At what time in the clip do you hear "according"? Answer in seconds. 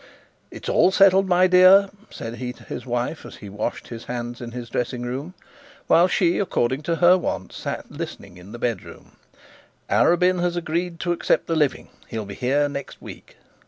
6.39-6.81